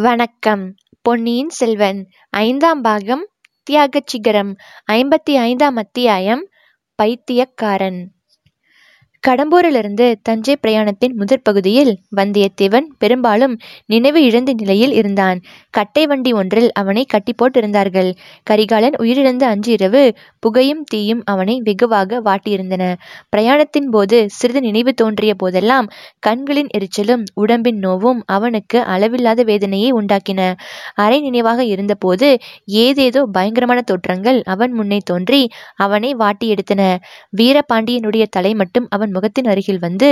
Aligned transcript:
வணக்கம். 0.00 0.74
பொன்னியின் 1.02 1.48
செல்வன் 1.48 2.08
ஐந்தாம் 2.30 2.80
பாகம் 2.80 3.28
தியாகச் 3.62 4.06
சிகரம் 4.06 4.56
ஐம்பத்தி 4.92 5.34
ஐந்தாம் 5.34 5.76
அத்தியாயம் 5.76 6.48
பைத்தியக்காரன். 6.94 8.17
கடம்பூரிலிருந்து 9.24 10.06
தஞ்சை 10.22 10.54
பிரயாணத்தின் 10.62 11.14
முதற் 11.14 11.42
பகுதியில் 11.42 11.90
வந்தியத்தேவன் 12.16 12.86
பெரும்பாலும் 12.98 13.54
நினைவு 13.86 14.20
இழந்த 14.24 14.50
நிலையில் 14.52 14.92
இருந்தான். 14.92 15.38
கட்டை 15.70 16.04
வண்டி 16.06 16.32
ஒன்றில் 16.32 16.68
அவனை 16.72 17.02
கட்டி 17.04 17.32
போட்டிருந்தார்கள். 17.32 18.10
கரிகாலன் 18.42 18.96
உயிரிழந்த 18.98 19.44
அன்று 19.44 19.72
இரவு 19.72 20.02
புகையும் 20.40 20.84
தீயும் 20.84 21.22
அவனை 21.24 21.56
வெகுவாக 21.60 22.20
வாட்டியிருந்தன. 22.20 22.84
பிரயாணத்தின் 23.32 23.88
போது 23.88 24.20
சிறிது 24.30 24.60
நினைவு 24.60 24.94
தோன்றிய 24.94 25.34
போதெல்லாம் 25.34 25.88
கண்களின் 26.20 26.70
எரிச்சலும் 26.78 27.24
உடம்பின் 27.34 27.80
நோவும் 27.82 28.22
அவனுக்கு 28.28 28.80
அளவில்லாத 28.86 29.42
வேதனையை 29.42 29.90
உண்டாக்கின. 29.92 30.40
அரை 30.96 31.20
நினைவாக 31.20 31.60
இருந்தபோது 31.64 32.30
ஏதேதோ 32.78 33.22
பயங்கரமான 33.32 33.80
தோற்றங்கள் 33.82 34.40
அவன் 34.46 34.72
முன்னே 34.72 35.00
தோன்றி 35.04 35.42
அவனை 35.78 36.12
வாட்டி 36.14 36.46
எடுத்தன 36.54 36.82
வீரபாண்டியனுடைய 37.38 38.24
தலை 38.30 38.54
மட்டும் 38.54 38.86
அவன் 38.88 39.07
முகத்தின் 39.12 39.44
அருகில் 39.44 39.78
வந்து 39.78 40.10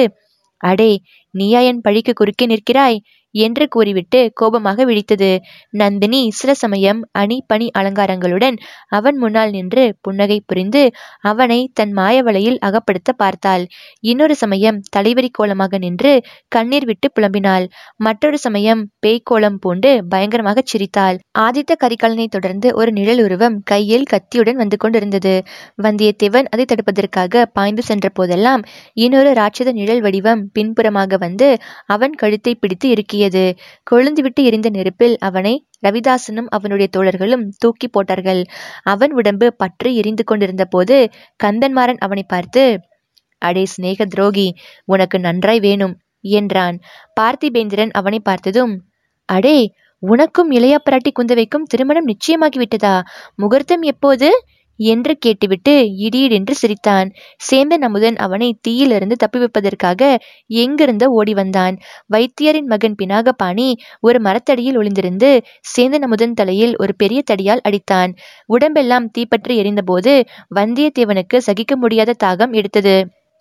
அடே 0.61 0.91
நீயா 1.35 1.61
என் 1.61 1.81
பழிக்கு 1.81 2.13
குறுக்கே 2.13 2.47
நிற்கிறாய்? 2.47 2.99
என்று 3.39 3.65
கூறிவிட்டு 3.69 4.21
கோபமாக 4.35 4.85
விழித்தது. 4.85 5.31
நந்தினி 5.75 6.21
சில 6.31 6.51
சமயம் 6.55 7.01
அணி 7.13 7.39
பணி 7.47 7.67
அலங்காரங்களுடன் 7.79 8.57
அவன் 8.89 9.17
முன்னால் 9.17 9.51
நின்று 9.51 9.85
புன்னகை 10.01 10.39
புரிந்து 10.47 10.83
அவனை 11.23 11.61
தன் 11.73 11.93
மாயவலையில் 11.99 12.59
அகப்படுத்த 12.61 13.11
பார்த்தாள். 13.17 13.65
இன்னொரு 14.05 14.35
சமயம் 14.35 14.81
தலைவரி 14.97 15.31
கோலமாக 15.33 15.79
நின்று 15.79 16.13
கண்ணீர் 16.49 16.87
விட்டு 16.87 17.11
புலம்பினாள். 17.17 17.67
மற்றொரு 17.99 18.39
சமயம் 18.39 18.83
பேய்க்கோலம் 19.07 19.59
பூண்டு 19.59 19.93
பயங்கரமாக 20.09 20.65
சிரித்தாள். 20.65 21.17
ஆதித்த 21.39 21.73
கரிகாலனை 21.85 22.29
தொடர்ந்து 22.29 22.69
ஒரு 22.75 22.91
நிழல் 22.93 23.23
உருவம் 23.23 23.57
கையில் 23.65 24.09
கத்தியுடன் 24.13 24.61
வந்து 24.63 24.77
கொண்டிருந்தது. 24.77 25.35
வந்தியத்தேவன் 25.85 26.49
அதை 26.51 26.65
தடுப்பதற்காக 26.65 27.45
பாய்ந்து 27.53 27.83
சென்ற 27.83 28.07
போதெல்லாம் 28.11 28.63
இன்னொரு 28.97 29.31
ராட்சத 29.33 29.73
நிழல் 29.73 30.01
வடிவம் 30.01 30.43
பின்புறமாக 30.53 31.17
வந்து 31.19 31.49
அவன் 31.87 32.15
கழுத்தை 32.15 32.55
பிடித்து 32.55 32.87
இறுக்கியது. 32.89 33.25
கொழுந்துவிட்டு 33.91 34.41
எரிந்த 34.43 34.69
நெருப்பில் 34.69 35.17
அவனை 35.19 35.55
ரவிதாசனும் 35.87 36.49
அவனுடைய 36.49 36.89
தோழர்களும் 36.97 37.45
தூக்கி 37.59 37.89
போட்டார்கள். 37.89 38.43
அவன் 38.83 39.13
உடம்பு 39.13 39.49
பற்றி 39.55 39.91
எரிந்து 39.97 40.25
கொண்டிருந்த 40.25 40.65
போது 40.65 40.97
கந்தன்மாறன் 41.45 42.01
அவனை 42.01 42.25
பார்த்து 42.29 42.65
அடே 43.43 43.65
சிநேக 43.67 44.05
துரோகி 44.05 44.49
உனக்கு 44.85 45.17
நன்றாய் 45.21 45.61
வேணும் 45.61 45.95
என்றான். 46.25 46.77
பார்த்திபேந்திரன் 47.21 47.93
அவனை 47.93 48.21
பார்த்ததும் 48.21 48.75
அடே 49.29 49.59
உனக்கும் 50.03 50.51
இளையா 50.51 50.79
பிராட்டி 50.87 51.11
குந்தவைக்கும் 51.13 51.69
திருமணம் 51.69 52.09
நிச்சயமாகிவிட்டதா? 52.09 52.95
முகூர்த்தம் 53.35 53.83
எப்போது? 53.83 54.29
என்று 54.79 55.19
கேட்டுவிட்டு 55.19 55.75
இடியிடென்று 55.99 56.51
சிரித்தான். 56.51 57.09
சேந்தன் 57.51 57.85
அமுதன் 57.85 58.17
அவனை 58.17 58.59
தீயிலிருந்து 58.61 59.17
தப்பி 59.17 59.39
வைப்பதற்காக 59.39 60.17
எங்கிருந்த 60.47 61.09
ஓடி 61.09 61.35
வந்தான். 61.35 61.77
வைத்தியரின் 62.15 62.67
மகன் 62.67 62.95
பினாகபாணி 63.03 63.69
ஒரு 64.01 64.21
மரத்தடியில் 64.21 64.79
ஒளிந்திருந்து 64.79 65.31
சேந்தன் 65.77 66.03
அமுதன் 66.03 66.35
தலையில் 66.35 66.77
ஒரு 66.77 66.95
பெரிய 66.95 67.23
தடியால் 67.31 67.65
அடித்தான். 67.69 68.13
உடம்பெல்லாம் 68.47 69.11
தீப்பற்றி 69.11 69.63
எரிந்தபோது 69.63 70.15
வந்தியத்தேவனுக்கு 70.55 71.37
சகிக்க 71.37 71.77
முடியாத 71.77 72.17
தாகம் 72.25 72.53
எடுத்தது. 72.53 72.97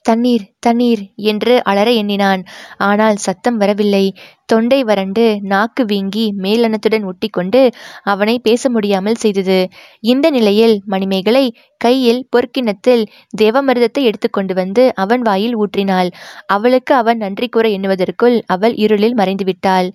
தண்ணீர் 0.05 0.43
தண்ணீர் 0.59 1.01
என்று 1.31 1.53
அலற 1.63 1.89
எண்ணினான். 1.93 2.41
ஆனால் 2.87 3.17
சத்தம் 3.23 3.57
வரவில்லை. 3.57 4.05
தொண்டை 4.45 4.79
வறண்டு 4.83 5.23
நாக்கு 5.51 5.83
வீங்கி 5.85 6.25
மேலனத்துடன் 6.43 7.05
ஒட்டிக்கொண்டு 7.09 7.61
அவனை 8.05 8.35
பேச 8.39 8.69
முடியாமல் 8.69 9.21
செய்தது. 9.23 9.59
இந்த 10.03 10.29
நிலையில் 10.29 10.75
மணிமேகலை 10.85 11.45
கையில் 11.81 12.21
பொற்கிணத்தில் 12.29 13.03
தேவமருதத்தை 13.37 14.03
எடுத்துக்கொண்டு 14.03 14.55
வந்து 14.55 14.85
அவன் 14.97 15.23
வாயில் 15.23 15.57
ஊற்றினாள். 15.57 16.11
அவளுக்கு 16.49 16.95
அவன் 16.95 17.21
நன்றி 17.25 17.49
கூற 17.49 17.65
எண்ணுவதற்குள் 17.77 18.37
அவள் 18.49 18.75
இருளில் 18.85 19.19
மறைந்து 19.21 19.47
விட்டாள் 19.47 19.89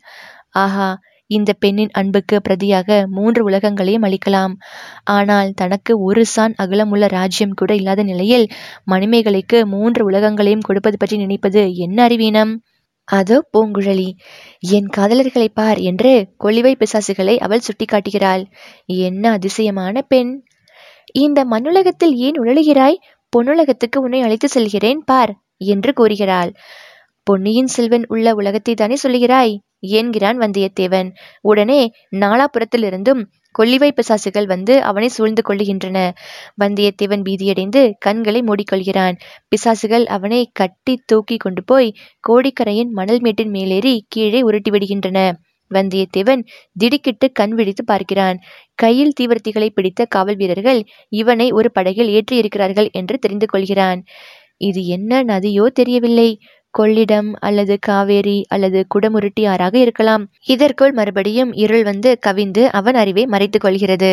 ஆஹா! 0.58 0.88
இந்த 1.30 1.50
பெண்ணின் 1.52 1.92
அன்புக்கு 1.92 2.36
பிரதியாக 2.48 2.88
மூன்று 3.08 3.40
உலகங்களையும் 3.44 4.06
அளிக்கலாம். 4.08 4.54
ஆனால் 5.16 5.50
தனக்கு 5.52 5.92
ஒரு 6.02 6.24
சான் 6.24 6.54
அகலமுள்ள 6.56 7.06
ராஜ்யம் 7.08 7.54
கூட 7.54 7.70
இல்லாத 7.74 8.02
நிலையில் 8.02 8.46
மணிமேகலைக்கு 8.86 9.60
மூன்று 9.66 10.04
உலகங்களையும் 10.04 10.66
கொடுப்பது 10.68 10.98
பற்றி 10.98 11.16
நினைப்பது 11.16 11.62
என்ன 11.76 11.98
அறிவீனம்? 12.02 12.52
அதோ 13.08 13.36
பூங்குழலி. 13.52 14.08
என் 14.68 14.88
காதலர்களை 14.88 15.48
பார் 15.52 15.78
என்று 15.82 16.12
கொலிவை 16.36 16.74
பிசாசுகளை 16.74 17.34
அவள் 17.38 17.66
சுட்டிக்காட்டுகிறாள். 17.68 18.42
என்ன 19.06 19.24
அதிசயமான 19.30 20.02
பெண். 20.02 20.32
இந்த 21.16 21.40
மண்ணுலகத்தில் 21.44 22.14
ஏன் 22.18 22.38
உழலுகிறாய்? 22.42 23.00
பொன்னுலகத்துக்கு 23.32 23.98
உன்னை 23.98 24.20
அழைத்து 24.20 24.48
செல்கிறேன் 24.48 25.00
பார் 25.04 25.32
என்று 25.66 25.90
கூறுகிறாள். 25.92 26.50
பொன்னியின் 27.26 27.72
செல்வன் 27.74 28.06
உள்ள 28.08 28.28
உலகத்தை 28.34 28.74
தானே 28.74 28.96
சொல்லுகிறாய் 29.02 29.52
என்கிறான் 29.80 30.38
வந்தியத்தேவன். 30.38 31.10
உடனே 31.40 31.92
நாலாபுரத்திலிருந்தும் 32.16 33.22
கொல்லிவை 33.58 33.90
பிசாசுகள் 33.90 34.46
வந்து 34.46 34.82
அவனை 34.82 35.08
சூழ்ந்து 35.08 35.42
கொள்ளுகின்றன. 35.48 35.98
வந்தியத்தேவன் 36.60 37.24
பீதியடைந்து 37.24 37.92
கண்களை 37.98 38.42
மூடிக்கொள்கிறான். 38.42 39.16
பிசாசுகள் 39.48 40.04
அவனை 40.06 40.50
கட்டி 40.52 41.02
தூக்கி 41.06 41.36
கொண்டு 41.36 41.64
போய் 41.64 41.94
கோடிக்கரையின் 42.28 42.90
மணல் 42.90 43.20
மேட்டின் 43.20 43.50
மேலேறி 43.50 44.04
கீழே 44.08 44.42
உருட்டி 44.42 44.70
விடுகின்றன. 44.70 45.32
வந்தியத்தேவன் 45.74 46.40
திடுக்கிட்டு 46.78 47.32
கண் 47.32 47.50
விழித்து 47.50 47.84
பார்க்கிறான். 47.84 48.38
கையில் 48.74 49.12
தீவிரத்திகளை 49.20 49.68
பிடித்த 49.68 50.04
காவல் 50.04 50.36
வீரர்கள் 50.36 50.84
இவனை 51.08 51.52
ஒரு 51.52 51.70
படகில் 51.72 52.08
ஏற்றியிருக்கிறார்கள் 52.08 52.90
என்று 52.90 53.18
தெரிந்து 53.18 53.46
கொள்கிறான். 53.46 54.02
இது 54.56 54.86
என்ன 54.86 55.22
நதியோ 55.22 55.66
தெரியவில்லை. 55.66 56.38
கொள்ளிடம் 56.78 57.32
அல்லது 57.38 57.78
காவேரி 57.78 58.44
அல்லது 58.48 58.86
குடமுருட்டி 58.94 59.42
ஆறாக 59.48 59.78
இருக்கலாம். 59.78 60.24
இதற்குள் 60.46 60.92
மறுபடியும் 60.92 61.52
இருள் 61.52 61.82
வந்து 61.82 62.18
கவிந்து 62.26 62.64
அவன் 62.70 62.94
அறிவை 62.94 63.26
மறைத்து 63.26 63.58
கொள்கிறது. 63.58 64.12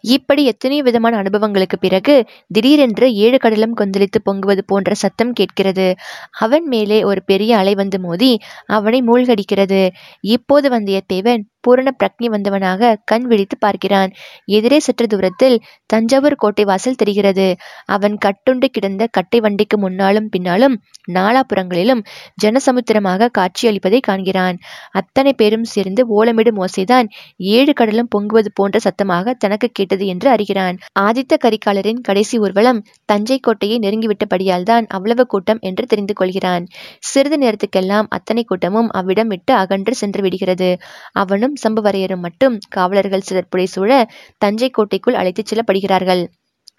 இப்படி 0.00 0.44
எத்தனையோ 0.44 0.82
விதமான 0.82 1.16
அனுபவங்களுக்கு 1.16 1.78
பிறகு 1.78 2.16
திடீரென்று 2.48 3.14
ஏழு 3.14 3.38
கடலும் 3.38 3.76
கொந்தளித்து 3.76 4.20
பொங்குவது 4.24 4.64
போன்ற 4.66 4.94
சத்தம் 4.94 5.32
கேட்கிறது. 5.32 5.94
அவன் 6.38 6.66
மேலே 6.66 7.04
ஒரு 7.04 7.22
பெரிய 7.22 7.56
அலை 7.56 7.74
வந்து 7.74 8.00
மோதி 8.00 8.32
அவனை 8.66 9.00
மூழ்கடிக்கிறது. 9.02 9.88
இப்போது 10.20 10.68
வந்தியத்தேவன் 10.68 11.42
பூரண 11.60 11.88
பிரக்னி 11.98 12.28
வந்தவனாக 12.30 12.92
கண் 13.04 13.26
விழித்து 13.26 13.56
பார்க்கிறான். 13.58 14.10
எதிரே 14.50 14.78
சற்று 14.78 15.06
தூரத்தில் 15.06 15.56
தஞ்சாவூர் 15.86 16.36
கோட்டை 16.36 16.64
வாசல் 16.64 16.96
தெரிகிறது. 16.96 17.46
அவன் 17.86 18.16
கட்டுண்டு 18.24 18.68
கிடந்த 18.70 19.06
கட்டை 19.10 19.40
வண்டிக்கு 19.40 19.78
முன்னாலும் 19.78 20.28
பின்னாலும் 20.28 20.76
நாலாபுறங்களிலும் 21.12 22.02
ஜனசமுத்திரமாக 22.42 23.30
காட்சியளிப்பதை 23.38 24.00
காண்கிறான். 24.00 24.56
அத்தனை 24.90 25.32
பேரும் 25.32 25.66
சேர்ந்து 25.66 26.02
ஓலமிடும் 26.18 26.60
ஓசைதான் 26.60 27.06
ஏழு 27.50 27.72
கடலும் 27.72 28.10
பொங்குவது 28.16 28.50
போன்ற 28.54 28.78
சத்தமாக 28.78 29.34
தனக்கு 29.34 29.68
கேட்டது 29.72 30.06
என்று 30.06 30.28
அறிகிறான். 30.30 30.76
ஆதித்த 31.00 31.38
கரிகாலரின் 31.44 32.00
கடைசி 32.00 32.38
ஊர்வலம் 32.38 32.82
தஞ்சை 33.04 33.38
கோட்டையை 33.38 33.78
நெருங்கிவிட்டபடியால் 33.78 34.62
தான் 34.62 34.86
அவ்வளவு 34.88 35.24
கூட்டம் 35.26 35.60
என்று 35.60 35.84
தெரிந்து 35.86 36.14
கொள்கிறான். 36.14 36.64
சிறிது 37.00 37.38
நேரத்துக்கெல்லாம் 37.38 38.08
அத்தனை 38.08 38.44
கூட்டமும் 38.44 38.88
அவ்விடம் 38.90 39.28
விட்டு 39.28 39.52
அகன்று 39.54 39.94
சென்று 39.94 40.22
விடுகிறது. 40.22 40.70
அவனும் 41.12 41.49
சம்புவரையரும் 41.62 42.24
மட்டும் 42.26 42.56
காவலர்கள் 42.68 43.26
சிலர் 43.28 43.50
புடைசூழ 43.52 43.90
தஞ்சை 44.38 44.70
கோட்டைக்குள் 44.70 45.14
அழைத்துச் 45.14 45.50
செல்லப்படுகிறார்கள். 45.50 46.22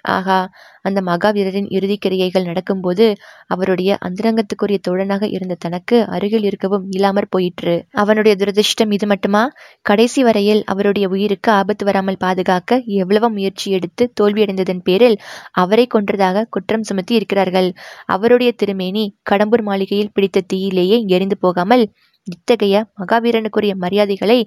ஆகா 0.09 0.37
அந்த 0.81 0.99
மகாவீரரின் 1.01 1.67
இறுதி 1.69 1.97
கிரியைகள் 1.97 2.47
நடக்கும்போது 2.47 3.05
அவருடைய 3.47 3.97
அந்தரங்கத்துக்குரிய 4.01 4.77
தோழனாக 4.87 5.27
இருந்த 5.29 5.55
தனக்கு 5.59 5.97
அருகில் 6.07 6.43
இருக்கவும் 6.43 6.85
இயலாமற் 6.91 7.29
போயிற்று. 7.29 7.75
அவனுடைய 7.93 8.33
துரதிர்ஷ்டம் 8.35 8.91
இது 8.91 9.07
மட்டுமா? 9.07 9.43
கடைசி 9.81 10.21
வரையில் 10.23 10.61
அவருடைய 10.65 11.07
உயிருக்கு 11.07 11.51
ஆபத்து 11.51 11.85
வராமல் 11.85 12.17
பாதுகாக்க 12.17 12.81
எவ்வளவு 12.95 13.29
முயற்சி 13.29 13.67
எடுத்து 13.71 14.05
தோல்வியடைந்ததன் 14.21 14.83
பேரில் 14.83 15.17
அவரை 15.55 15.87
கொன்றதாக 15.87 16.45
குற்றம் 16.49 16.83
சுமத்தி 16.83 17.15
இருக்கிறார்கள். 17.15 17.69
அவருடைய 18.07 18.51
திருமேனி 18.53 19.05
கடம்பூர் 19.31 19.61
மாளிகையில் 19.61 20.13
பிடித்த 20.13 20.45
தீயிலேயே 20.53 20.99
எரிந்து 21.07 21.37
போகாமல் 21.37 21.85
இத்தகைய 22.27 22.75
மகாவீரனுக்குரிய 22.99 23.73
மரியாதைகளை 23.75 24.37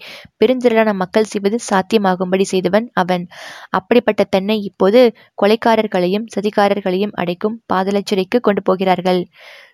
பெருந்திரளான 0.40 0.94
மக்கள் 0.94 1.24
செய்வது 1.24 1.58
சாத்தியமாகும்படி 1.70 2.42
செய்தவன் 2.42 2.90
அவன். 2.92 3.24
அப்படிப்பட்ட 3.70 4.24
தன்னை 4.24 4.60
இப்போது 4.62 5.00
கொலைக்காரர்களையும் 5.42 6.28
சதிகாரர்களையும் 6.36 7.14
அடைக்கும் 7.14 7.62
பாதலச்சிறைக்கு 7.72 8.40
கொண்டு 8.40 8.62
போகிறார்கள். 8.62 9.20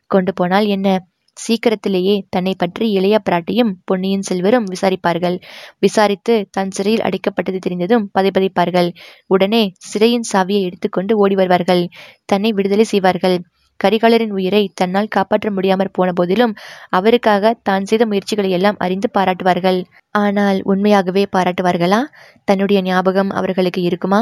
கொண்டு 0.06 0.34
போனால் 0.34 0.66
என்ன? 0.66 0.88
சீக்கிரத்திலேயே 1.36 2.14
தன்னை 2.28 2.54
பற்றி 2.54 2.90
இளைய 2.90 3.16
பிராட்டியும் 3.30 3.70
பொன்னியின் 3.84 4.26
செல்வரும் 4.28 4.66
விசாரிப்பார்கள். 4.66 5.36
விசாரித்து 5.78 6.34
தன் 6.50 6.70
சிறையில் 6.70 7.04
அடைக்கப்பட்டது 7.04 7.58
தெரிந்ததும் 7.58 8.10
பதைபதைப்பார்கள். 8.18 8.90
உடனே 9.26 9.62
சிறையின் 9.78 10.26
சாவியை 10.32 10.62
எடுத்துக்கொண்டு 10.62 11.16
ஓடி 11.18 11.34
வருவார்கள். 11.34 11.82
தன்னை 12.24 12.52
விடுதலை 12.52 12.84
செய்வார்கள். 12.84 13.38
கரிகாலரின் 13.84 14.30
உயிரை 14.30 14.70
தன்னால் 14.74 15.08
காப்பாற்ற 15.08 15.50
முடியாமற் 15.50 15.92
போன 15.92 16.12
போதிலும் 16.12 16.54
அவருக்காக 16.90 17.52
தான் 17.62 17.84
செய்த 17.84 18.06
முயற்சிகளை 18.06 18.50
எல்லாம் 18.50 18.76
அறிந்து 18.78 19.10
பாராட்டுவார்கள். 19.18 19.80
ஆனால் 20.14 20.58
உண்மையாகவே 20.62 21.24
பாராட்டுவார்களா? 21.36 22.00
தன்னுடைய 22.44 22.82
ஞாபகம் 22.82 23.30
அவர்களுக்கு 23.30 23.82
இருக்குமா? 23.82 24.20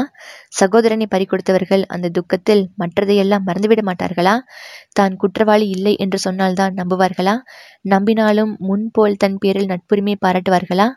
சகோதரனை 0.49 1.07
பறிகொடுத்தவர்கள் 1.07 1.83
அந்த 1.87 2.09
துக்கத்தில் 2.09 2.63
மற்றதையெல்லாம் 2.79 3.47
மறந்துவிட 3.47 3.83
மாட்டார்களா? 3.83 4.35
தான் 4.93 5.15
குற்றவாளி 5.15 5.67
இல்லை 5.69 5.95
என்று 5.97 6.19
சொன்னால்தான் 6.19 6.73
நம்புவார்களா? 6.73 7.35
நம்பினாலும் 7.89 8.53
முன்போல் 8.59 9.17
தன் 9.17 9.37
பேரில் 9.37 9.71
நட்புரிமை 9.71 10.15
பாராட்டுவார்களா? 10.25 10.87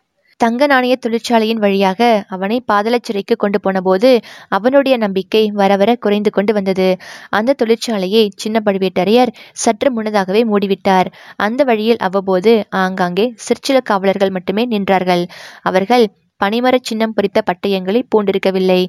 தங்க 0.42 0.66
நாணய 0.66 0.94
தொழிற்சாலையின் 0.96 1.60
வழியாக 1.64 2.00
அவனை 2.26 2.56
பாதாளச் 2.70 3.06
சிறைக்கு 3.08 3.34
கொண்டு 3.36 3.58
போனபோது 3.60 4.10
அவனுடைய 4.48 4.94
நம்பிக்கை 4.96 5.42
வர 5.60 5.72
வர 5.76 5.90
குறைந்து 5.94 6.30
கொண்டு 6.30 6.52
வந்தது. 6.52 6.88
அந்த 7.30 7.56
தொழிற்சாலையை 7.60 8.24
சின்ன 8.36 8.62
பழுவேட்டரையர் 8.64 9.32
சற்று 9.62 9.90
முன்னதாகவே 9.92 10.42
மூடிவிட்டார். 10.44 11.08
அந்த 11.36 11.60
வழியில் 11.64 12.02
அவ்வப்போது 12.06 12.54
ஆங்காங்கே 12.82 13.26
சிற்சில 13.46 13.80
காவலர்கள் 13.90 14.30
மட்டுமே 14.30 14.64
நின்றார்கள். 14.66 15.24
அவர்கள் 15.62 16.06
பனிமரச் 16.40 16.88
சின்னம் 16.88 17.14
பொறித்த 17.16 17.40
பட்டயங்களை 17.48 18.00
பூண்டிருக்கவில்லை. 18.12 18.80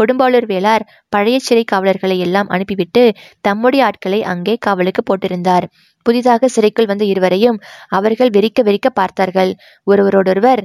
கொடும்பாளூர் 0.00 0.46
வேளார் 0.46 0.84
பழைய 1.08 1.38
சிறை 1.38 1.64
காவலர்களை 1.64 2.16
எல்லாம் 2.18 2.48
அனுப்பிவிட்டு 2.48 3.02
தம்முடைய 3.40 3.82
ஆட்களை 3.84 4.20
அங்கே 4.32 4.54
காவலுக்கு 4.58 5.02
போட்டிருந்தார். 5.02 5.66
புதிதாக 6.06 6.48
சிறைக்குள் 6.48 6.86
வந்த 6.86 7.04
இருவரையும் 7.04 7.58
அவர்கள் 7.88 8.30
வெறிக்க 8.30 8.62
வெறிக்க 8.62 8.88
பார்த்தார்கள். 9.00 9.52
ஒருவரோடொருவர் 9.86 10.62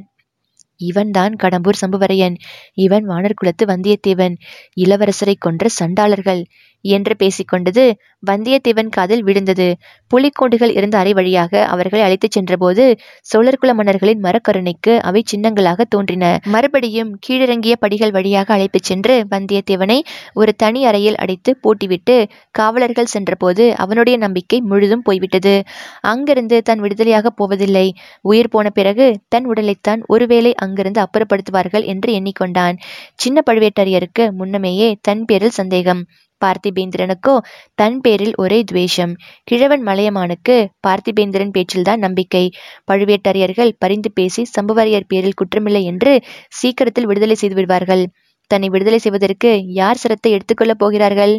இவன்தான் 0.78 1.36
கடம்பூர் 1.44 1.80
சம்புவரையன். 1.82 2.36
இவன் 2.74 3.10
வானர் 3.10 3.34
குலத்து 3.34 3.66
வந்தியத்தேவன். 3.66 4.36
இளவரசரை 4.76 5.36
கொன்ற 5.40 5.68
சண்டாளர்கள். 5.68 6.46
என்று 6.90 7.14
பேசிக்கொண்டது 7.20 7.84
வந்தியத்தேவன் 8.28 8.90
காதில் 8.90 9.24
விழுந்தது. 9.24 9.68
புலிக்கோண்டுகள் 10.12 10.74
இருந்த 10.76 10.98
அறை 10.98 11.14
வழியாக 11.14 11.64
அவர்களை 11.66 12.04
அழைத்துச் 12.06 12.32
சென்றபோது 12.32 12.84
சோழர்குல 13.26 13.74
மன்னர்களின் 13.74 14.24
மரக்கருணைக்கு 14.24 14.94
அவை 15.00 15.24
சின்னங்களாக 15.32 15.86
தோன்றின. 15.90 16.24
மறுபடியும் 16.46 17.20
கீழிறங்கிய 17.28 17.76
படிகள் 17.80 18.12
வழியாக 18.12 18.54
அழைத்துச் 18.54 18.84
சென்று 18.84 19.26
வந்தியத்தேவனை 19.30 20.00
ஒரு 20.34 20.54
தனி 20.56 20.86
அறையில் 20.86 21.16
அடைத்து 21.16 21.54
பூட்டிவிட்டு 21.64 22.18
காவலர்கள் 22.52 23.06
சென்றபோது 23.06 23.76
அவனுடைய 23.76 24.18
நம்பிக்கை 24.18 24.60
முழுதும் 24.62 25.02
போய்விட்டது. 25.02 25.56
அங்கிருந்து 26.02 26.62
தன் 26.62 26.82
விடுதலையாக 26.82 27.28
போவதில்லை. 27.36 27.88
உயிர் 28.22 28.50
போன 28.50 28.70
பிறகு 28.70 29.08
தன் 29.28 29.48
உடலைத்தான் 29.50 30.02
ஒருவேளை 30.08 30.54
அங்கிருந்து 30.56 31.02
அப்புறப்படுத்துவார்கள் 31.02 31.86
என்று 31.86 32.12
எண்ணிக்கொண்டான். 32.14 32.76
சின்ன 33.16 33.44
பழுவேட்டரையருக்கு 33.46 34.26
முன்னமேயே 34.32 34.90
தன் 35.02 35.26
பேரில் 35.26 35.58
சந்தேகம். 35.60 36.02
பார்த்திபேந்திரனுக்கோ 36.46 37.36
தன் 37.76 37.98
பேரில் 38.02 38.34
ஒரே 38.36 38.64
துவேஷம். 38.64 39.14
கிழவன் 39.44 39.84
மலையமானுக்கு 39.88 40.56
பார்த்திபேந்திரன் 40.88 41.56
பேச்சில்தான் 41.58 41.98
நம்பிக்கை. 41.98 42.46
பழுவேட்டரையர்கள் 42.92 43.72
பரிந்து 43.78 44.12
பேசி 44.12 44.46
சம்புவரையர் 44.58 45.08
பேரில் 45.08 45.40
குற்றமில்லை 45.42 45.84
என்று 45.84 46.14
சீக்கிரத்தில் 46.50 47.06
விடுதலை 47.06 47.36
செய்து 47.36 47.56
விடுவார்கள். 47.56 48.06
தன்னை 48.52 48.70
விடுதலை 48.70 49.00
செய்வதற்கு 49.00 49.50
யார் 49.68 49.98
சிரத்தை 49.98 50.30
எடுத்துக்கொள்ளப் 50.34 50.80
போகிறார்கள்? 50.80 51.34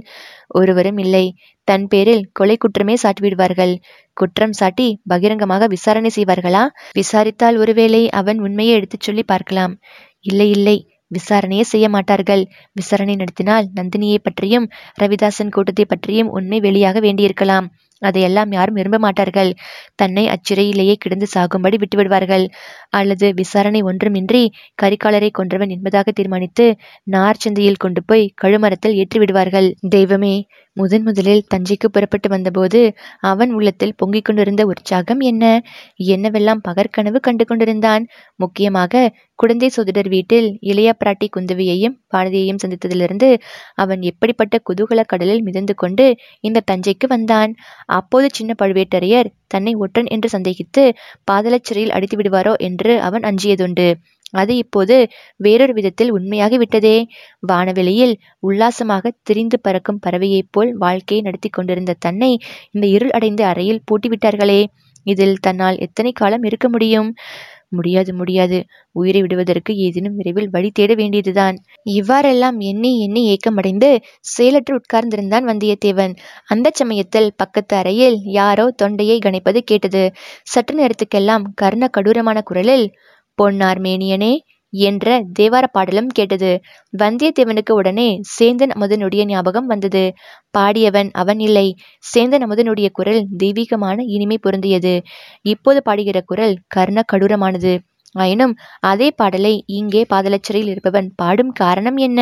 ஒருவரும் 0.49 0.99
இல்லை. 0.99 1.25
தன் 1.65 1.87
பேரில் 1.87 2.23
கொலை 2.33 2.56
குற்றமே 2.56 2.95
சாட்டிவிடுவார்கள் 3.03 3.73
குற்றம் 4.12 4.53
சாட்டி 4.53 4.89
பகிரங்கமாக 5.05 5.67
விசாரணை 5.67 6.11
செய்வார்களா? 6.17 6.62
விசாரித்தால் 6.93 7.56
ஒருவேளை 7.56 8.03
அவன் 8.11 8.39
உண்மையை 8.41 8.75
எடுத்துச் 8.75 9.00
சொல்லி 9.00 9.23
பார்க்கலாம். 9.23 9.75
இல்லை 10.21 10.49
இல்லை. 10.50 10.77
விசாரணையே 11.10 11.60
செய்ய 11.60 11.88
மாட்டார்கள். 11.88 12.43
விசாரணை 12.72 13.16
நடத்தினால் 13.16 13.69
நந்தினியை 13.76 14.19
பற்றியும் 14.22 14.69
ரவிதாசன் 15.02 15.49
கூட்டத்தை 15.49 15.84
பற்றியும் 15.84 16.31
உண்மை 16.31 16.60
வெளியாக 16.60 17.00
வேண்டியிருக்கலாம். 17.00 17.69
அதையெல்லாம் 18.02 18.50
யாரும் 18.52 18.75
விரும்ப 18.75 18.99
மாட்டார்கள். 18.99 19.50
தன்னை 19.94 20.25
அச்சிறையிலேயே 20.28 20.94
கிடந்து 20.94 21.26
சாகும்படி 21.34 21.76
விட்டுவிடுவார்கள். 21.76 22.44
அல்லது 22.93 23.26
விசாரணை 23.32 23.81
ஒன்றுமின்றி 23.82 24.43
கரிகாலரை 24.82 25.31
கொன்றவன் 25.31 25.70
என்பதாக 25.70 26.12
தீர்மானித்து 26.12 26.67
நார்ச்சந்தையில் 27.06 27.79
கொண்டு 27.79 28.02
போய் 28.05 28.31
கழுமரத்தில் 28.43 28.96
ஏற்றி 28.96 29.19
விடுவார்கள் 29.19 29.69
தெய்வமே 29.88 30.35
முதன் 30.76 31.02
முதலில் 31.02 31.46
தஞ்சைக்கு 31.52 31.88
புறப்பட்டு 31.88 32.29
வந்தபோது 32.29 32.81
அவன் 33.23 33.52
உள்ளத்தில் 33.52 33.96
பொங்கிக் 33.96 34.25
கொண்டிருந்த 34.25 34.62
உற்சாகம் 34.64 35.23
என்ன? 35.23 35.44
என்னவெல்லாம் 36.08 36.61
பகற்கனவு 36.69 37.19
கண்டு 37.20 37.44
கொண்டிருந்தான்? 37.44 38.05
முக்கியமாக 38.40 39.02
குழந்தை 39.38 39.69
சோதிடர் 39.69 40.08
வீட்டில் 40.08 40.49
இளைய 40.62 40.90
பிராட்டி 40.99 41.26
குந்தவியையும் 41.29 41.96
பாரதியையும் 42.12 42.61
சந்தித்ததிலிருந்து 42.62 43.29
அவன் 43.75 44.00
எப்படிப்பட்ட 44.02 44.56
குதூகல 44.70 45.02
கடலில் 45.06 45.43
மிதந்து 45.43 45.75
கொண்டு 45.75 46.06
இந்த 46.44 46.64
தஞ்சைக்கு 46.70 47.06
வந்தான்? 47.06 47.52
அப்போது 47.90 48.29
சின்ன 48.32 48.55
பழுவேட்டரையர் 48.58 49.31
தன்னை 49.49 49.73
ஒற்றன் 49.76 50.08
என்று 50.08 50.29
சந்தேகித்து 50.29 50.82
பாதலச் 51.31 51.67
சிறையில் 51.69 51.93
அடித்து 51.93 52.17
விடுவாரோ 52.17 52.55
என்று 52.61 52.77
என்று 52.78 53.00
அவன் 53.00 53.22
அஞ்சியதுண்டு. 53.22 53.88
அது 54.30 54.52
இப்போது 54.56 54.96
வேறொரு 55.36 55.72
விதத்தில் 55.72 56.10
உண்மையாகி 56.16 56.56
விட்டதே 56.56 56.96
வானவெளியில் 57.46 58.14
உல்லாசமாக 58.38 59.12
திரிந்து 59.22 59.58
பறக்கும் 59.60 60.00
பறவையைப் 60.06 60.50
போல் 60.50 60.72
வாழ்க்கையை 60.76 61.20
நடத்தி 61.25 61.48
கொண்டிருந்த 61.48 61.96
தன்னை 61.98 62.30
இந்த 62.70 62.86
இருள் 62.86 63.10
அடைந்த 63.10 63.42
அறையில் 63.46 63.82
பூட்டிவிட்டார்களே. 63.88 64.60
இதில் 65.06 65.36
தன்னால் 65.38 65.78
எத்தனை 65.78 66.12
காலம் 66.12 66.42
இருக்க 66.42 66.66
முடியும்? 66.69 67.08
முடியாது 67.69 68.15
முடியாது. 68.15 68.65
உயிரை 68.93 69.20
விடுவதற்கு 69.20 69.76
ஏதேனும் 69.76 70.17
விரைவில் 70.17 70.50
வழி 70.50 70.70
தேட 70.70 70.94
வேண்டியதுதான். 70.94 71.56
இவ்வாறெல்லாம் 71.82 72.59
எண்ணி 72.61 73.00
எண்ணி 73.00 73.23
ஏக்கமடைந்து 73.29 74.00
செயலற்று 74.20 74.75
உட்கார்ந்திருந்தான் 74.76 75.47
வந்தியத்தேவன். 75.50 76.15
அந்த 76.47 76.70
சமயத்தில் 76.75 77.32
பக்கத்து 77.37 77.76
அறையில் 77.76 78.19
யாரோ 78.23 78.70
தொண்டையை 78.76 79.19
கணிப்பது 79.19 79.59
கேட்டது. 79.59 80.12
சற்று 80.43 80.75
நேரத்துக்கெல்லாம் 80.79 81.44
கர்ண 81.55 81.91
கடூரமான 81.99 82.43
குரலில் 82.43 82.87
பொன்னார் 83.35 83.81
மேனியனே 83.81 84.32
என்ற 84.73 85.23
தேவார 85.38 85.67
பாடலும் 85.67 86.06
கேட்டது. 86.06 86.50
வந்தியத்தேவனுக்கு 86.99 87.70
உடனே 87.70 88.20
சேந்தன் 88.38 88.73
அமுதனுடைய 88.75 89.25
ஞாபகம் 89.25 89.67
வந்தது. 89.67 90.15
பாடியவன் 90.59 91.11
அவன் 91.12 91.41
இல்லை. 91.41 91.76
சேந்தன் 92.15 92.44
அமுதனுடைய 92.47 92.88
குரல் 92.91 93.26
தெய்வீகமான 93.37 93.99
இனிமை 94.06 94.38
பொருந்தியது. 94.43 94.94
இப்போது 95.43 95.82
பாடுகிற 95.82 96.20
குரல் 96.20 96.56
கர்ண 96.67 97.03
கடூரமானது. 97.12 97.79
ஆயினும் 98.15 98.55
அதே 98.81 99.11
பாடலை 99.11 99.65
இங்கே 99.67 100.06
பாதலச்சிறையில் 100.15 100.71
இருப்பவன் 100.71 101.12
பாடும் 101.14 101.53
காரணம் 101.53 101.97
என்ன? 101.97 102.21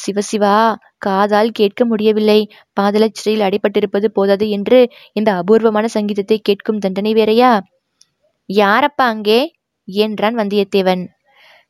சிவசிவா 0.00 0.56
காதால் 0.98 1.50
கேட்க 1.50 1.84
முடியவில்லை. 1.84 2.40
பாதலச்சிறையில் 2.80 3.46
அடைப்பட்டிருப்பது 3.46 4.04
போதாது 4.04 4.48
என்று 4.48 4.78
இந்த 5.12 5.34
அபூர்வமான 5.34 5.86
சங்கீதத்தை 5.86 6.38
கேட்கும் 6.38 6.78
தண்டனை 6.78 7.12
வேறையா? 7.12 7.52
யாரப்பா 8.48 9.06
அங்கே? 9.06 9.40
என்றான் 9.88 10.36
வந்தியத்தேவன். 10.38 11.02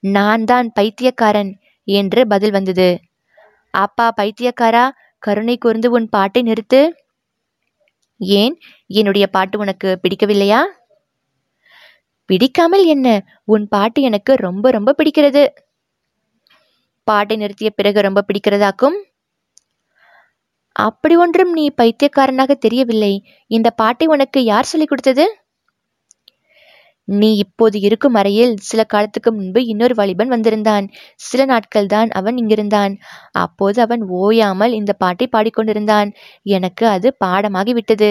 நான் 0.03 0.45
தான் 0.45 0.73
பைத்தியக்காரன் 0.73 1.59
என்று 1.85 2.27
பதில் 2.27 2.51
வந்தது. 2.51 3.01
அப்பா 3.71 4.13
பைத்தியக்காரா 4.21 4.91
கருணை 5.19 5.59
கூர்ந்து 5.59 5.91
உன் 5.91 6.09
பாட்டை 6.09 6.43
நிறுத்து. 6.43 6.91
ஏன்? 8.17 8.59
என்னுடைய 8.87 9.27
பாட்டு 9.27 9.59
உனக்கு 9.59 10.01
பிடிக்கவில்லையா? 10.03 10.61
பிடிக்காமல் 12.27 12.85
என்ன? 12.85 13.25
உன் 13.45 13.69
பாட்டு 13.69 14.03
எனக்கு 14.03 14.35
ரொம்ப 14.35 14.71
ரொம்ப 14.71 14.95
பிடிக்கிறது. 14.99 15.49
பாட்டை 17.05 17.37
நிறுத்திய 17.37 17.71
பிறகு 17.71 18.01
ரொம்ப 18.01 18.25
பிடிக்கிறதாக்கும்? 18.27 18.97
அப்படி 20.73 21.17
ஒன்றும் 21.17 21.53
நீ 21.53 21.71
பைத்தியக்காரனாக 21.71 22.55
தெரியவில்லை. 22.55 23.25
இந்த 23.47 23.71
பாட்டை 23.71 24.07
உனக்கு 24.07 24.45
யார் 24.45 24.65
சொல்லிக் 24.65 24.89
கொடுத்தது? 24.89 25.41
நீ 27.11 27.29
இப்போது 27.35 27.81
இருக்கும் 27.81 28.15
அறையில் 28.15 28.55
சில 28.61 28.81
காலத்துக்கு 28.85 29.31
முன்பு 29.33 29.61
இன்னொரு 29.65 29.95
வாலிபன் 29.95 30.29
வந்திருந்தான். 30.29 30.87
சில 31.21 31.45
நாட்கள் 31.45 31.87
தான் 31.87 32.11
அவன் 32.11 32.37
இங்கிருந்தான். 32.37 32.93
அப்போது 33.37 33.79
அவன் 33.83 34.03
ஓயாமல் 34.21 34.73
இந்த 34.73 34.93
பாட்டை 34.93 35.29
பாடிக்கொண்டிருந்தான். 35.33 36.11
எனக்கு 36.45 36.87
அது 36.87 37.17
பாடமாகிவிட்டது 37.25 38.11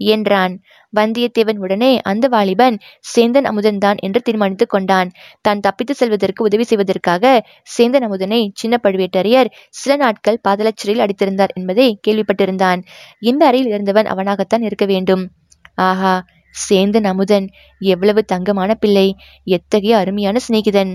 என்றான். 0.00 0.52
வந்தியத்தேவன் 0.92 1.58
உடனே 1.58 2.00
அந்த 2.02 2.28
வாலிபன் 2.28 2.76
சேந்தன் 3.04 3.44
அமுதன் 3.44 3.78
தான் 3.78 3.96
என்று 3.96 4.20
தீர்மானித்துக் 4.20 4.70
கொண்டான். 4.70 5.08
தான் 5.40 5.60
தப்பித்து 5.60 5.94
செல்வதற்கு 5.94 6.42
உதவி 6.44 6.64
செய்வதற்காக 6.64 7.24
சேந்தன் 7.76 8.02
அமுதனை 8.02 8.40
சின்ன 8.54 8.80
பழுவேட்டரையர் 8.82 9.52
சில 9.70 9.96
நாட்கள் 9.96 10.42
பாதலச்சிறையில் 10.48 11.04
அடித்திருந்தார் 11.06 11.54
என்பதை 11.54 12.00
கேள்விப்பட்டிருந்தான். 12.08 12.82
இந்த 13.20 13.46
அறையில் 13.46 13.66
இருந்தவன் 13.66 14.06
அவனாகத்தான் 14.06 14.62
இருக்க 14.62 14.86
வேண்டும். 14.86 15.24
ஆஹா 15.74 16.14
சேந்தன் 16.54 17.04
அமுதன் 17.04 17.46
எவ்வளவு 17.78 18.24
தங்கமான 18.24 18.74
பிள்ளை 18.74 19.16
எத்தகைய 19.44 19.96
அருமையான 19.96 20.38
சிநேகிதன். 20.48 20.92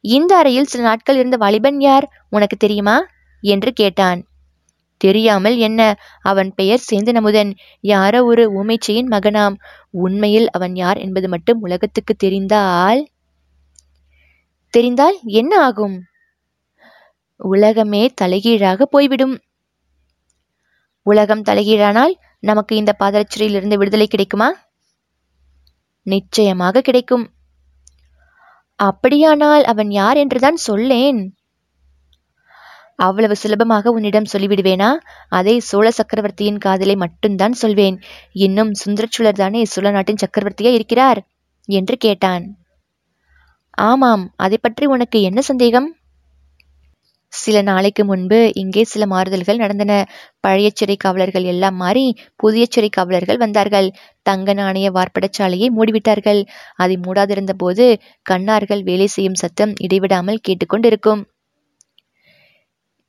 இந்த 0.00 0.36
அறையில் 0.36 0.64
சில 0.64 0.82
நாட்கள் 0.84 1.16
இருந்த 1.16 1.36
வாலிபன் 1.36 1.80
யார் 1.80 2.06
உனக்கு 2.30 2.56
தெரியுமா? 2.56 3.06
என்று 3.42 3.72
கேட்டான். 3.72 4.20
தெரியாமல் 4.96 5.56
என்ன 5.56 5.80
அவன் 6.20 6.54
பெயர் 6.54 6.84
சேந்தன் 6.92 7.14
அமுதன் 7.14 7.50
யாரோ 7.80 8.24
ஒரு 8.24 8.64
ஊமைச்சையின் 8.64 9.10
மகனாம். 9.10 9.54
உண்மையில் 9.90 10.50
அவன் 10.50 10.74
யார் 10.74 10.98
என்பது 10.98 11.28
மட்டும் 11.28 11.60
உலகத்துக்கு 11.60 12.14
தெரிந்தால்? 12.14 13.06
தெரிந்தால் 14.70 15.18
என்ன 15.22 15.58
ஆகும்? 15.60 15.96
உலகமே 17.36 18.10
தலைகீழாக 18.14 18.86
போய்விடும். 18.86 19.38
உலகம் 21.06 21.42
தலைகீழானால் 21.42 22.14
நமக்கு 22.44 22.76
இந்த 22.76 22.92
பாதரட்சையிலிருந்து 22.98 23.74
விடுதலை 23.74 24.06
கிடைக்குமா? 24.06 24.48
நிச்சயமாக 26.06 26.80
கிடைக்கும். 26.80 27.24
அப்படியானால் 28.80 29.64
அவன் 29.64 29.90
யார் 29.90 30.16
என்றுதான் 30.16 30.58
சொல்லேன். 30.68 31.20
அவ்வளவு 32.96 33.36
சுலபமாக 33.36 33.90
உன்னிடம் 33.90 34.30
சொல்லிவிடுவேனா? 34.32 34.90
அதை 35.28 35.54
சோழ 35.60 35.86
சக்கரவர்த்தியின் 35.90 36.58
காதலை 36.58 36.96
மட்டும்தான் 36.96 37.52
சொல்வேன். 37.52 37.96
இன்னும் 38.32 38.72
சுந்தரச்சுழர் 38.82 39.40
தானே 39.42 39.62
சோழ 39.64 39.90
நாட்டின் 39.90 40.22
சக்கரவர்த்தியா 40.24 40.72
இருக்கிறார்? 40.72 41.20
என்று 41.68 41.96
கேட்டான். 41.96 42.44
ஆமாம் 43.78 44.24
அதை 44.36 44.58
பற்றி 44.60 44.84
உனக்கு 44.86 45.18
என்ன 45.22 45.40
சந்தேகம்? 45.40 45.88
சில 47.34 47.62
நாளைக்கு 47.62 48.04
முன்பு 48.04 48.38
இங்கே 48.54 48.82
சில 48.84 49.06
மாறுதல்கள் 49.06 49.56
நடந்தன. 49.56 49.92
பழைய 50.40 50.68
சிறை 50.74 50.96
காவலர்கள் 50.96 51.42
எல்லாம் 51.42 51.76
மாறி 51.76 52.04
புதிய 52.36 52.64
சிறை 52.70 52.88
காவலர்கள் 52.88 53.36
வந்தார்கள். 53.36 53.88
தங்க 54.22 54.52
நாணய 54.52 54.88
வார்ப்படச்சாலையை 54.90 55.68
மூடிவிட்டார்கள். 55.76 56.40
அதை 56.74 56.96
மூடாதிருந்த 56.96 57.54
போது 57.56 57.86
கண்ணார்கள் 58.30 58.82
வேலை 58.82 59.06
செய்யும் 59.06 59.34
சத்தம் 59.34 59.72
இடைவிடாமல் 59.78 60.42
கேட்டுக்கொண்டிருக்கும். 60.48 61.22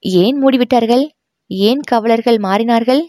ஏன் 0.03 0.39
மூடிவிட்டார்கள்? 0.43 1.05
ஏன் 1.47 1.81
காவலர்கள் 1.81 2.37
மாறினார்கள்? 2.37 3.03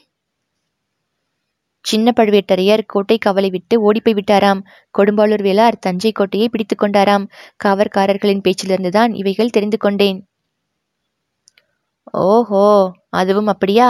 சின்ன 1.84 2.12
பழுவேட்டரையர் 2.16 2.82
கோட்டை 2.86 3.16
கவலை 3.18 3.50
விட்டு 3.50 3.74
ஓடிப்போய் 3.82 4.14
விட்டாராம். 4.14 4.60
கொடும்பாளூர் 4.98 5.44
வேளார் 5.48 5.76
தஞ்சை 5.80 6.12
கோட்டையை 6.12 6.48
பிடித்து 6.48 6.76
கொண்டாராம். 6.76 7.26
காவற்காரர்களின் 7.64 8.42
பேச்சிலிருந்துதான் 8.46 9.12
இவைகள் 9.14 9.50
தெரிந்து 9.50 9.78
கொண்டேன். 9.78 10.18
ஓஹோ 12.24 12.66
அதுவும் 13.10 13.46
அப்படியா? 13.46 13.88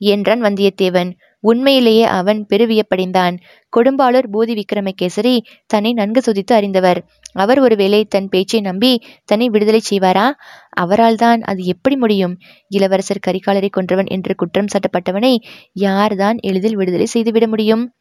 என்றான் 0.00 0.42
வந்தியத்தேவன். 0.42 1.10
உண்மையிலேயே 1.40 2.04
அவன் 2.04 2.46
பெருவியப்படைந்தான். 2.50 3.34
கொடும்பாளூர் 3.76 4.28
பூதி 4.32 4.54
விக்ரமகேசரி 4.54 5.40
தன்னை 5.66 5.92
நன்கு 5.92 6.20
சுதித்து 6.26 6.52
அறிந்தவர். 6.52 7.00
அவர் 7.32 7.58
ஒருவேளை 7.58 8.04
தன் 8.04 8.28
பேச்சை 8.28 8.60
நம்பி 8.60 9.02
தன்னை 9.24 9.48
விடுதலை 9.48 9.80
செய்வாரா? 9.90 10.26
அவரால் 10.68 11.14
தான் 11.14 11.40
அது 11.42 11.64
எப்படி 11.64 11.96
முடியும்? 11.96 12.38
இளவரசர் 12.68 13.24
கரிகாலரை 13.26 13.68
கொன்றவன் 13.70 14.06
என்று 14.06 14.34
குற்றம் 14.34 14.66
சாட்டப்பட்டவனை 14.66 15.36
யார்தான் 15.72 16.38
எளிதில் 16.40 16.76
விடுதலை 16.76 17.06
செய்துவிட 17.06 17.46
முடியும்? 17.46 17.94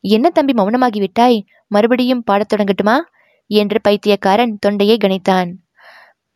என்ன 0.00 0.30
தம்பி 0.30 0.52
மௌனமாகிவிட்டாய்? 0.52 1.40
மறுபடியும் 1.66 2.22
பாடத் 2.22 2.52
தொடங்கட்டுமா? 2.52 2.96
என்று 3.46 3.80
பைத்தியக்காரன் 3.80 4.58
தொண்டையை 4.60 4.96
கணித்தான். 4.96 5.50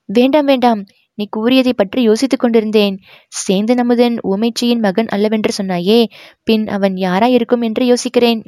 வேண்டாம் 0.08 0.44
வேண்டாம். 0.44 0.84
நீ 1.18 1.24
கூறியதை 1.30 1.72
பற்றி 1.72 2.00
யோசித்துக் 2.02 2.40
கொண்டிருந்தேன். 2.40 2.96
சேந்தன் 3.36 3.78
அமுதன் 3.78 4.16
ஊமைச்சியின் 4.22 4.80
மகன் 4.80 5.06
அல்லவென்று 5.06 5.52
சொன்னாயே? 5.58 6.00
பின் 6.44 6.64
அவன் 6.68 6.94
யாராயிருக்கும் 6.96 7.62
என்று 7.62 7.84
யோசிக்கிறேன். 7.86 8.42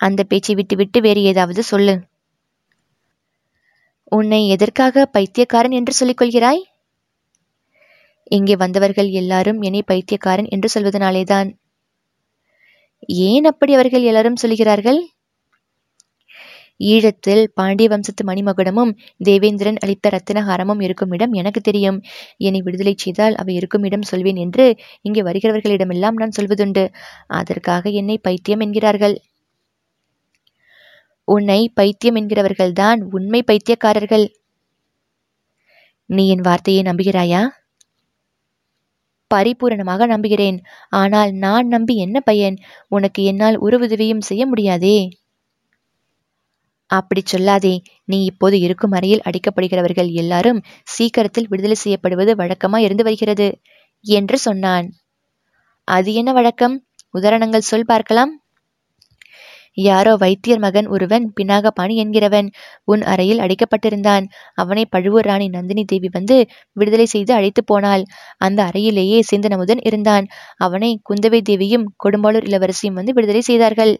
அந்த 0.00 0.20
பேச்சை 0.22 0.54
விட்டுவிட்டு 0.54 1.00
வேறு 1.00 1.22
ஏதாவது 1.22 1.62
சொல்லு. 1.62 1.94
உன்னை 4.12 4.40
எதற்காக 4.48 5.04
பைத்தியக்காரன் 5.06 5.70
என்று 5.70 5.92
சொல்லிக்கொள்கிறாய் 6.00 6.62
இங்கே 8.30 8.54
வந்தவர்கள் 8.56 9.08
எல்லாரும் 9.10 9.60
என்னை 9.60 9.82
பைத்தியக்காரன் 9.82 10.48
என்று 10.48 10.68
சொல்வதனாலேதான். 10.74 11.48
ஏன் 13.08 13.44
அப்படி 13.44 13.72
அவர்கள் 13.74 14.02
எல்லாரும் 14.02 14.40
சொல்கிறார்கள் 14.42 15.00
ஈழத்தில் 16.80 17.44
பாண்டிய 17.54 17.88
வம்சத்து 17.88 18.24
மணிமகுடமும் 18.24 18.92
தேவேந்திரன் 19.24 19.78
அளித்த 19.78 20.10
ரத்தினஹாரமும் 20.10 20.82
இருக்கும் 20.82 21.10
இடம் 21.10 21.32
எனக்கு 21.32 21.60
தெரியும். 21.60 22.02
என்னை 22.36 22.62
விடுதலை 22.62 22.94
செய்தால் 22.96 23.34
அவை 23.34 23.54
இருக்கும் 23.54 23.82
இடம் 23.82 24.02
சொல்வேன் 24.02 24.36
என்று 24.36 24.76
இங்கே 25.02 25.22
வருகிறவர்களிடமெல்லாம் 25.22 26.12
நான் 26.12 26.36
சொல்வதுண்டு. 26.40 26.88
அதற்காக 27.26 27.90
என்னை 27.90 28.18
பைத்தியம் 28.18 28.60
என்கிறார்கள். 28.60 29.16
உன்னை 31.24 31.70
பைத்தியம் 31.74 32.16
என்கிறவர்கள்தான் 32.16 33.02
உண்மை 33.10 33.42
பைத்தியக்காரர்கள். 33.42 34.26
நீ 36.06 36.28
என் 36.28 36.40
வார்த்தையை 36.40 36.82
நம்புகிறாயா? 36.82 37.42
பரிபூரணமாக 39.34 40.06
நம்புகிறேன். 40.06 40.58
ஆனால் 40.90 41.32
நான் 41.32 41.66
நம்பி 41.66 41.96
என்ன 41.96 42.20
பயன்? 42.20 42.56
உனக்கு 42.88 43.24
என்னால் 43.24 43.58
ஒரு 43.58 43.78
உதவியும் 43.78 44.20
செய்ய 44.20 44.46
முடியாதே. 44.46 45.10
அப்படி 46.98 47.22
சொல்லாதே. 47.32 47.74
நீ 48.04 48.18
இப்போது 48.24 48.56
இருக்கும் 48.60 48.94
அறையில் 48.96 49.24
அடிக்கப்படுகிறவர்கள் 49.28 50.10
எல்லாரும் 50.22 50.62
சீக்கிரத்தில் 50.94 51.50
விடுதலை 51.50 51.76
செய்யப்படுவது 51.76 52.34
வழக்கமா 52.34 52.80
இருந்து 52.86 53.04
வருகிறது 53.04 53.48
என்று 54.04 54.38
சொன்னான். 54.38 54.86
அது 55.88 56.10
என்ன 56.14 56.30
வழக்கம்? 56.32 56.76
உதாரணங்கள் 57.10 57.68
சொல் 57.70 57.90
பார்க்கலாம். 57.90 58.32
யாரோ 59.78 60.10
வைத்தியர் 60.16 60.60
மகன் 60.64 60.88
ஒருவன் 60.88 61.24
பினாகபாணி 61.36 61.94
என்கிறவன் 62.02 62.48
உன் 62.84 63.02
அறையில் 63.02 63.42
அடைக்கப்பட்டிருந்தான். 63.44 64.24
அவனை 64.54 64.84
பழுவூர் 64.84 65.26
ராணி 65.26 65.46
நந்தினி 65.48 65.84
தேவி 65.84 66.08
வந்து 66.12 66.36
விடுதலை 66.72 67.06
செய்து 67.06 67.32
அழைத்து 67.34 67.62
போனாள். 67.64 68.04
அந்த 68.38 68.60
அறையிலேயே 68.64 69.18
சிந்தனமுதன் 69.30 69.82
இருந்தான். 69.82 70.26
அவனை 70.58 70.90
குந்தவை 71.10 71.40
தேவியும் 71.42 71.86
கொடும்பாளூர் 72.04 72.48
இளவரசியும் 72.48 72.98
வந்து 73.00 73.12
விடுதலை 73.12 73.42
செய்தார்கள். 73.50 73.94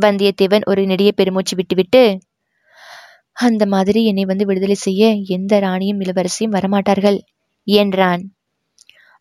வந்தியத்தேவன் 0.00 0.64
ஒரு 0.64 0.82
நெடிய 0.86 1.10
பெருமூச்சு 1.12 1.56
விட்டுவிட்டு 1.56 2.02
அந்த 3.36 3.66
மாதிரி 3.66 4.00
என்னை 4.04 4.24
வந்து 4.24 4.44
விடுதலை 4.46 4.76
செய்ய 4.78 5.12
எந்த 5.26 5.52
ராணியும் 5.58 6.00
இளவரசியும் 6.00 6.54
வரமாட்டார்கள் 6.54 7.18
என்றான். 7.64 8.22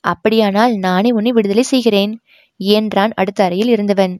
அப்படியானால் 0.03 0.73
நானே 0.77 1.09
உன்னை 1.11 1.31
விடுதலை 1.31 1.63
செய்கிறேன் 1.63 2.13
என்றான் 2.59 3.13
அடுத்த 3.13 3.43
அறையில் 3.43 3.67
இருந்தவன். 3.67 4.15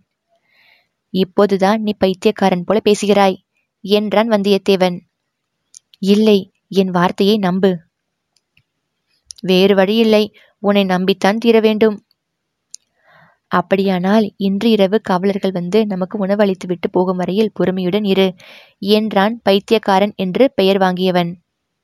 இப்போதுதான் 1.14 1.82
நீ 1.82 1.92
பைத்தியக்காரன் 1.98 2.64
போல 2.64 2.80
பேசுகிறாய் 2.80 3.38
என்றான் 3.84 4.30
வந்தியத்தேவன். 4.30 4.98
இல்லை 5.98 6.40
என் 6.72 6.90
வார்த்தையை 6.90 7.38
நம்பு. 7.38 7.72
வேறு 9.44 9.76
வழியில்லை 9.76 10.24
உன்னை 10.64 10.84
நம்பித்தான் 10.86 11.38
தீர 11.38 11.58
வேண்டும் 11.60 11.98
அப்படியானால் 13.52 14.34
இன்று 14.38 14.70
இரவு 14.70 15.02
காவலர்கள் 15.02 15.52
வந்து 15.52 15.86
நமக்கு 15.86 16.26
உணவளித்துவிட்டு 16.26 16.90
போகும் 16.92 17.18
வரையில் 17.18 17.52
பொறுமையுடன் 17.60 18.04
இரு. 18.04 18.34
என்றான் 18.78 19.42
பைத்தியக்காரன் 19.44 20.14
என்று 20.16 20.52
பெயர் 20.56 20.78
வாங்கியவன். 20.78 21.32